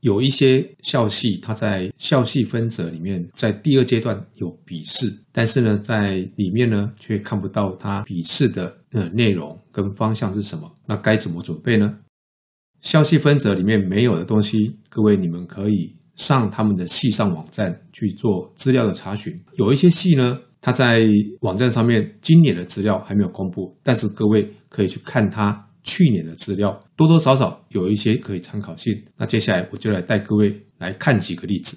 [0.00, 11.90] 有一些校系，它在校系分则里面，在第二阶段有笔试，但是呢，在里面呢却看不到它笔试的呃内容跟方向是什么，那该怎么准备呢？
[12.80, 19.32] 校系分则里面没有的东西，各位你们可以上他们的系上网站去做资料的查询。
[19.54, 21.08] 有一些系呢，它在
[21.40, 25.67] 网站上面今年的资料还没有公布，但是各位可以去看它。
[25.98, 28.94] 去年的资料多多少少有一些可以参考性。
[29.16, 31.76] 那接下来我就来带各位来看几个例子。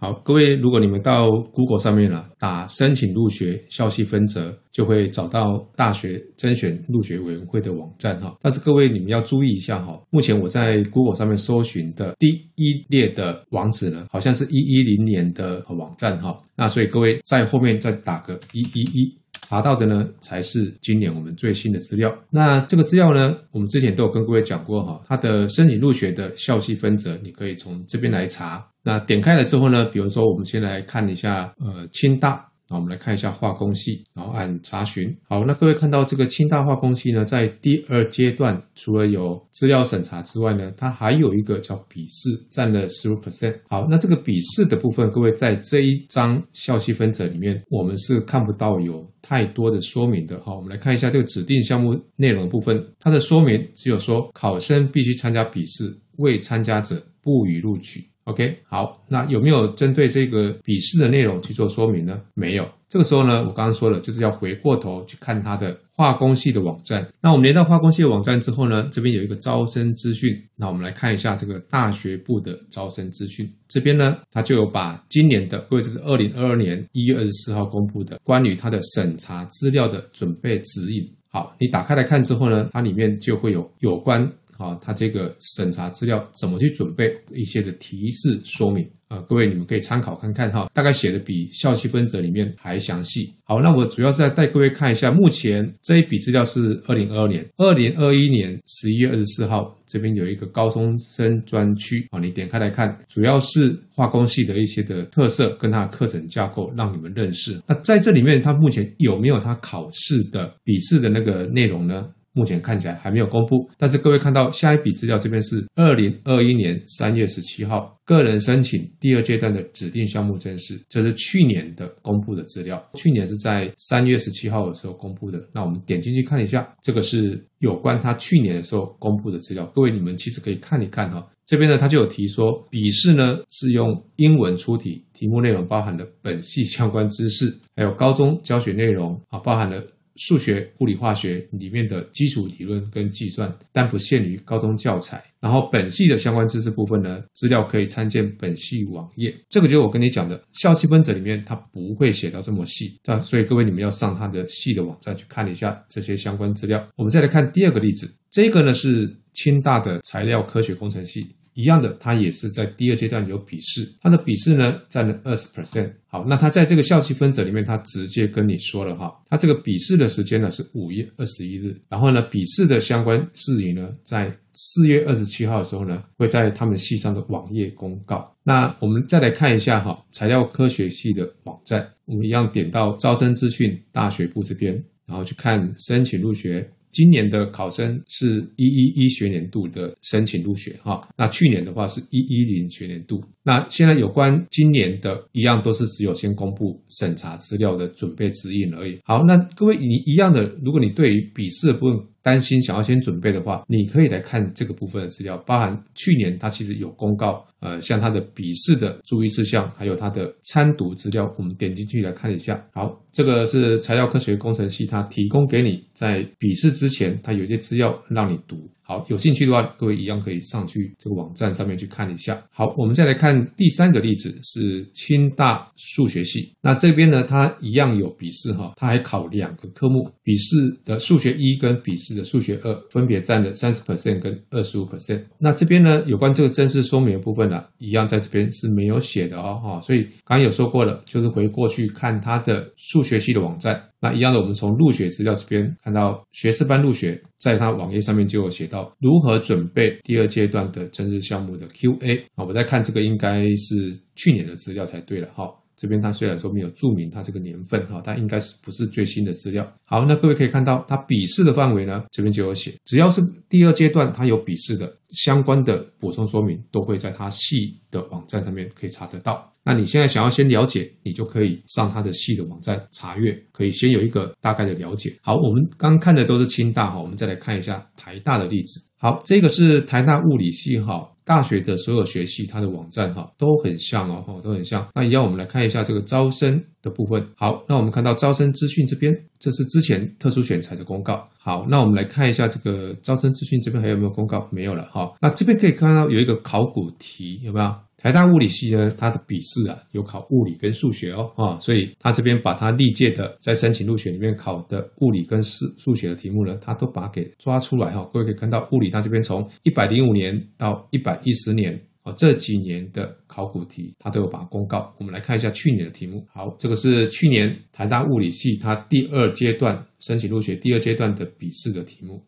[0.00, 8.36] 好，各位，如果你们到 Google 上面了，打申请入学校系分则，就会找到大学甄选入学委员会的网站哈。
[8.40, 16.36] 但是各位，你们要注意一下哈，目前我在 Google 上面搜寻的第一列的网址呢，好像是一一零年的网站哈。
[16.56, 19.18] 那所以各位在后面再打个一一一。
[19.48, 22.14] 查到的呢，才是今年我们最新的资料。
[22.28, 28.62] 那这个资料呢，我们之前都有跟各位讲过哈，它的申请入学的校系分则，你可以从这边来查。
[28.82, 32.47] 那点开了之后呢，比如说我们先来看一下，呃，清大。
[32.68, 35.16] 那我们来看一下化工系，然后按查询。
[35.28, 43.58] 好，那各位看到这个清大化工系呢，在第二阶段除了有资料审查之外呢，它还有一个叫笔试，占了十五 percent。
[43.68, 50.38] 好，那这个笔试的部分，各位在这一张校系分则里面，我们是看不到有太多的说明的。
[50.44, 55.84] 好，我们来看一下这个指定项目内容的部分，它的说明只有说考生必须参加笔试，
[56.18, 58.00] 未参加者不予录取。
[58.28, 62.20] OK，好，那有没有针对这个笔试的内容去做说明呢？
[62.34, 62.68] 没有。
[62.86, 67.08] 这个时候呢，我刚刚说了，就是要回过头去看它的化工系的网站。
[67.22, 70.30] 那我们连到化工系的网站之后呢，这边有一个招生资讯。
[70.56, 73.50] 那我们来看一下这个大学部的招生资讯。
[73.66, 81.02] 这边呢，它就有把今年的，各位这是二零二二年一月二十四号公布的关于它的审查资料的准备指引。
[81.30, 84.30] 好，你打开来看之后呢，它里面就会有有关。
[84.58, 93.32] 啊，它这个审查资料怎么去准备一些的提示说明啊，各位你们可以参考看看哈，大概写的比校系分则里面还详细。
[93.44, 107.58] 好，那我主要是来带各位看一下，目前这一笔资料是二零二二年，二零二一年十一月二十四号这边有一个高中生专区啊，你点开来看，主要是化工系的一些的特色跟它的课程架构，让你们认识。
[107.66, 112.10] 那在这里面，它目前有没有它考试的笔试的那个内容呢？
[112.38, 125.44] 目前看起来还没有公布，但是各位看到下一笔资料这边是二零二一年三月十七号个人申请第二阶段的指定项目正式，这是去年的公布的资料，去年是在三月十七号的时候公布的。
[125.52, 129.66] 那我们点进去看一下，这个是有关他去年的时候公布的资料。
[129.74, 139.82] 各位你们其实可以看一看哈，这边呢他就有提说笔试呢是用英文出题，题目内容包含了本系相关知识，还有高中教学内容啊，包含了。
[140.18, 145.22] 数学、物理、化学里面的基础理论跟计算，但不限于高中教材。
[145.40, 149.32] 然后本系的相关知识部分呢，资料可以参见本系网页。
[149.48, 152.98] 这个就是我跟你讲的校系分则里面，它不会写到这么细。
[153.06, 156.84] 那所以各位你们要上它的系的网站去看一下这些相关资料。
[156.96, 161.37] 我们再来看第二个例子，这个呢是清大的材料科学工程系。
[161.58, 165.90] 一样的，他也是在第二阶段有笔试，他的笔试呢占了二十 percent。
[166.06, 178.32] 好，那他在这个校期分则里面，他直接跟你说了哈，他这个笔试的时间呢是五月二十一日，然后呢，笔试的相关事宜呢，在四月二十七号的时候呢，会在他们系上的网页公告。
[178.44, 184.72] 那我们再来看一下哈，材料科学系的网站，我们一样点到招生资讯大学部这边，
[185.08, 186.70] 然后去看申请入学。
[186.98, 193.22] 今年的考生是一一一学年度的申请入学哈，那去年的话是一一零学年度。
[193.44, 198.98] 那现在有关今年的一样都是只有先公布审查资料的准备指引而已。
[199.04, 212.66] 好，那各位你一样的，如果你对于笔试的部分担心，想要先准备的话，你可以来看这个部分的资料，包含去年它其实有公告，呃，像它的笔试的注意事项，还有它的参读资料，我们点进去来看一下。
[212.72, 218.68] 好，这个是材料科学工程系，它提供给你在笔试之前，它有些资料让你读。
[218.88, 222.42] 好，有兴趣的话，各位一样可以上去这个网站上面去看一下。
[222.50, 226.50] 好，我们再来看第三个例子，是清大数学系。
[226.62, 235.22] 那这边呢，它一样有笔试哈，它还考两个科目，笔试的数学一跟笔试的数学二分别占了三十 percent 跟二十五 percent。
[235.38, 239.80] 那这边呢，有关这个正式说明的部分呢，一样在这边是没有写的哦哈。
[239.82, 243.84] 所以刚刚有说过了，就是回过去看它的数学系的网站。
[244.00, 252.22] 那一样的，我们从入学资料这边看到，学士班入学，在它网页上面就有写到如何准备第二阶段的甄试项目的 QA。
[252.34, 255.48] 啊，我在看这个应该是去年的资料才对了哈。
[255.76, 259.64] 这边它虽然说没有注明它这个年份哈，但应该是不是最新的资料。
[259.84, 269.52] 好，那各位可以看到，它笔试的范围呢，这边就有写，只要是第二阶段它有笔试的相关的补充说明，都会在它系的网站上面可以查得到。
[269.68, 275.12] 那你现在想要先了解，你就可以上它的系的网站查阅，可以先有一个大概的了解。
[275.20, 278.90] 好，我们刚看的都是清大哈，我们再来看一下台大的例子。
[278.96, 281.06] 好，这个是台大物理系哈。
[281.22, 284.88] 大学的所有学系，它的网站哈都很像哦，哈都很像。
[284.94, 287.22] 那要我们来看一下这个招生的部分。
[287.36, 291.28] 好，那我们看到招生资讯这边，这是之前特殊选材的公告。
[291.38, 294.48] 好，那我们来看一下这个招生资讯这边还有没有公告？
[294.50, 295.12] 没有了哈。
[295.20, 297.74] 那这边可以看到有一个考古题，有没有？
[298.00, 308.08] 台大物理系呢，它的笔试啊有考物理跟数学哦，啊，所以它这边把它历届的在申请入学里面考的物理跟数数学的题目呢，它都把它给抓出来哈。
[308.12, 311.74] 各位可以看到，物理它这边从一百零五年到一百一十年
[312.04, 314.94] 啊这几年的考古题，它都有把它公告。
[315.00, 316.24] 我们来看一下去年的题目。
[316.32, 322.24] 好，这个是去年台大物理系它第二阶段申请入学第二阶段的笔试的题目。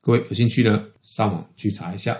[0.00, 2.16] 各位有兴趣呢，上网去查一下。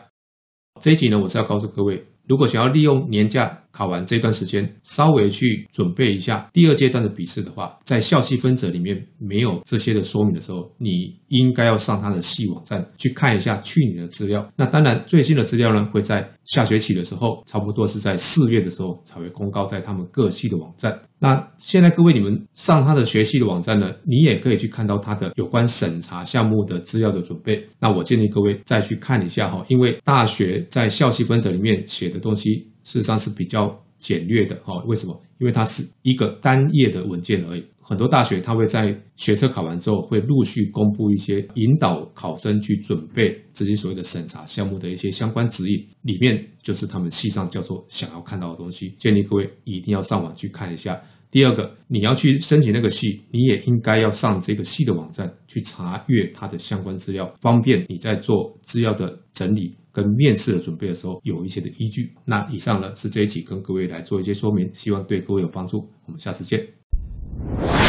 [0.81, 2.05] 这一集呢，我是要告诉各位。
[2.27, 14.47] 如果想要利用年假考完这段时间，稍微去准备一下第二阶段的笔试的话，在校系分则里面没有这些的说明的时候，你应该要上他的系网站去看一下去年的资料。
[14.57, 21.01] 那当然，最新的资料呢，会在下学期的时候，差不多是在四月的时候才会公告在他们各系的网站。
[21.19, 27.63] 那现在各位你们上他的学系的网站呢，你也可以去看到他的有关审查项目的资料的准备。
[27.79, 34.83] 那我建议各位再去看一下哈，因为大学在校系分则里面写的东西，事实上是比较简略的哈。
[34.87, 35.21] 为什么？
[35.39, 37.65] 因为它是一个单页的文件而已。
[37.81, 48.95] 很多大学它会在学测考完之后，会陆续公布一些引导考生去准备这些所谓的审查项目的一些相关指引，里面就是他们系上叫做想要看到的东西。
[48.97, 51.01] 建议各位一定要上网去看一下。
[51.33, 62.15] 第二个，你要去申请那个系，你也应该要上这个系的网站去查阅它的相关资料，方便你在做资料的整理跟面试的准备的时候有一些的依据。
[62.25, 65.89] 那以上呢是这一期跟各位来做一些说明希望对各位有帮助。
[66.07, 67.80] 我们下次见。